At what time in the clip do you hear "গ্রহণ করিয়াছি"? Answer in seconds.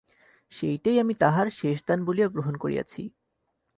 2.27-3.01